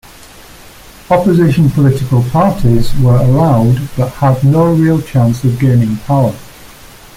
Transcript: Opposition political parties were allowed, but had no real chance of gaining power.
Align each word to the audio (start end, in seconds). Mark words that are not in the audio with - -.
Opposition 1.11 1.69
political 1.69 2.23
parties 2.31 2.91
were 3.03 3.17
allowed, 3.19 3.87
but 3.95 4.09
had 4.13 4.43
no 4.43 4.73
real 4.73 4.99
chance 4.99 5.43
of 5.43 5.59
gaining 5.59 5.95
power. 5.97 6.33